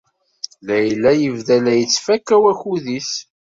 [0.67, 3.11] Layla yebda la yettfaka wakud-is.